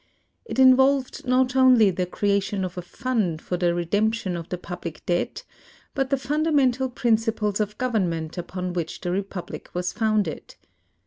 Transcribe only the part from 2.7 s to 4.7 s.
a fund for the redemption of the